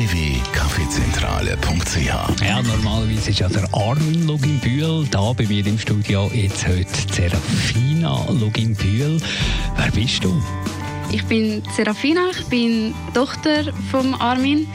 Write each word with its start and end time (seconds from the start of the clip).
www.kaffeezentrale.ch 0.00 2.42
Ja, 2.42 2.62
normalerweise 2.62 3.28
ist 3.28 3.40
ja 3.40 3.50
der 3.50 3.68
Armin 3.74 4.26
Loginbühl 4.26 5.06
da 5.10 5.34
bei 5.34 5.46
mir 5.46 5.66
im 5.66 5.78
Studio. 5.78 6.30
Jetzt 6.32 6.66
heute 6.66 6.88
Serafina 7.12 8.24
Loginbühl. 8.30 9.20
Wer 9.76 9.90
bist 9.90 10.24
du? 10.24 10.42
Ich 11.12 11.22
bin 11.26 11.62
Serafina, 11.76 12.30
ich 12.30 12.46
bin 12.46 12.94
Tochter 13.12 13.74
von 13.90 14.14
Armin 14.14 14.66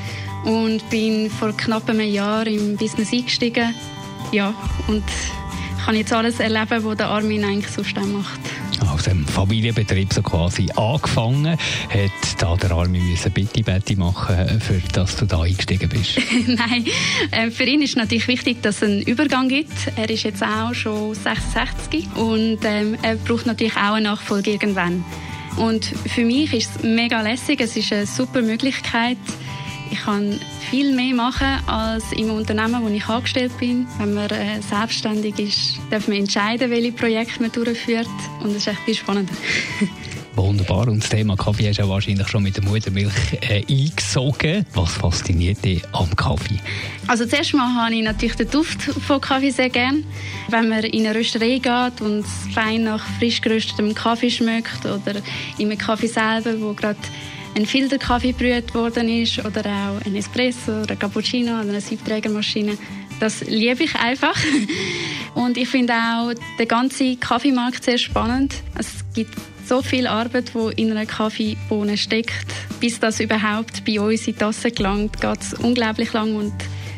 und 0.43 0.87
bin 0.91 1.31
vor 1.31 1.57
knapp 1.57 1.89
einem 1.89 2.07
Jahr 2.07 2.45
im 2.45 2.77
Business 2.77 3.11
eingestiegen. 3.11 3.73
Ja, 4.31 4.53
und 4.87 5.03
kann 5.83 5.95
jetzt 5.95 6.13
alles 6.13 6.39
erleben, 6.39 6.83
was 6.83 6.97
der 6.97 7.07
Armin 7.07 7.43
eigentlich 7.43 7.79
auch 7.79 8.05
macht. 8.05 8.41
Dem 9.05 9.25
Familienbetrieb 9.25 10.13
so 10.13 10.21
quasi 10.21 10.67
angefangen. 10.75 11.57
Hat 11.57 12.41
da 12.41 12.55
der 12.55 12.71
Armin 12.71 13.07
müssen 13.09 13.31
Bitte 13.31 13.63
Betty 13.63 13.95
machen, 13.95 14.59
für 14.59 14.81
dass 14.93 15.17
du 15.17 15.25
da 15.25 15.41
eingestiegen 15.41 15.89
bist? 15.89 16.19
Nein, 16.47 16.85
äh, 17.31 17.51
für 17.51 17.63
ihn 17.65 17.81
ist 17.81 17.97
natürlich 17.97 18.27
wichtig, 18.27 18.61
dass 18.61 18.77
es 18.77 18.83
einen 18.83 19.01
Übergang 19.01 19.47
gibt. 19.49 19.73
Er 19.95 20.09
ist 20.09 20.23
jetzt 20.23 20.43
auch 20.43 20.73
schon 20.73 21.13
66 21.13 22.07
und 22.15 22.59
ähm, 22.63 22.97
er 23.01 23.15
braucht 23.15 23.45
natürlich 23.45 23.75
auch 23.75 23.93
eine 23.93 24.09
Nachfolge 24.09 24.51
irgendwann. 24.51 25.03
Und 25.57 25.85
für 25.85 26.25
mich 26.25 26.53
ist 26.53 26.71
es 26.75 26.83
mega 26.83 27.21
lässig. 27.21 27.61
Es 27.61 27.77
ist 27.77 27.91
eine 27.93 28.05
super 28.05 28.41
Möglichkeit, 28.41 29.17
ich 29.91 29.99
kann 29.99 30.39
viel 30.69 30.95
mehr 30.95 31.13
machen 31.13 31.47
als 31.67 32.11
im 32.11 32.31
Unternehmen, 32.31 32.83
wo 32.83 32.87
ich 32.89 33.07
angestellt 33.07 33.57
bin. 33.59 33.87
Wenn 33.97 34.13
man 34.13 34.29
äh, 34.29 34.61
selbstständig 34.61 35.39
ist, 35.39 35.79
darf 35.89 36.07
man 36.07 36.17
entscheiden, 36.17 36.69
welche 36.69 36.91
Projekte 36.91 37.41
man 37.41 37.51
durchführt. 37.51 38.07
Und 38.41 38.49
das 38.49 38.57
ist 38.57 38.67
echt 38.67 38.81
viel 38.81 38.95
spannender. 38.95 39.33
Wunderbar. 40.35 40.89
Und 40.89 41.01
das 41.01 41.09
Thema 41.09 41.37
Kaffee 41.37 41.69
hast 41.69 41.77
du 41.77 41.83
ja 41.83 41.89
wahrscheinlich 41.89 42.27
schon 42.27 42.43
mit 42.43 42.57
der 42.57 42.63
Muttermilch 42.63 43.13
äh, 43.41 43.63
eingesogen. 43.69 44.65
Was 44.73 44.93
fasziniert 44.93 45.63
dich 45.63 45.81
am 45.93 46.13
Kaffee? 46.15 46.59
Also 47.07 47.25
zuerst 47.25 47.53
mal 47.53 47.73
habe 47.83 47.95
ich 47.95 48.03
natürlich 48.03 48.35
den 48.35 48.49
Duft 48.49 48.81
von 48.81 49.21
Kaffee 49.21 49.51
sehr 49.51 49.69
gern. 49.69 50.03
Wenn 50.49 50.67
man 50.67 50.83
in 50.83 51.07
eine 51.07 51.17
Rösterei 51.17 51.59
geht 51.59 52.01
und 52.01 52.25
fein 52.53 52.83
nach 52.83 53.05
frisch 53.17 53.39
geröstetem 53.39 53.95
Kaffee 53.95 54.29
schmeckt 54.29 54.85
oder 54.85 55.21
in 55.57 55.69
einem 55.71 55.77
Kaffee 55.77 56.07
selber, 56.07 56.59
wo 56.59 56.73
gerade 56.73 56.99
ein 57.55 57.65
Filterkaffee 57.65 58.33
gebrüht 58.33 58.73
worden 58.75 59.07
ist 59.07 59.39
oder 59.39 59.61
auch 59.61 60.05
ein 60.05 60.15
Espresso 60.15 60.81
oder 60.81 60.91
ein 60.91 60.99
Cappuccino 60.99 61.53
oder 61.53 61.69
eine 61.69 61.81
Siebträgermaschine. 61.81 62.77
Das 63.19 63.41
liebe 63.41 63.83
ich 63.83 63.95
einfach. 63.95 64.37
Und 65.35 65.57
ich 65.57 65.69
finde 65.69 65.93
auch 65.93 66.33
den 66.59 66.67
ganzen 66.67 67.19
Kaffeemarkt 67.19 67.83
sehr 67.83 67.97
spannend. 67.97 68.55
Es 68.77 69.05
gibt 69.13 69.35
so 69.65 69.81
viel 69.81 70.05
Arbeit, 70.05 70.51
die 70.53 70.81
in 70.81 70.91
einer 70.91 71.05
Kaffeebohne 71.05 71.97
steckt. 71.97 72.45
Bis 72.79 72.99
das 72.99 73.19
überhaupt 73.19 73.83
bei 73.85 73.99
uns 73.99 74.27
in 74.27 74.33
die 74.33 74.39
Tasse 74.39 74.71
gelangt, 74.71 75.19
geht 75.19 75.41
es 75.41 75.53
unglaublich 75.53 76.13
lang 76.13 76.35
und 76.35 76.53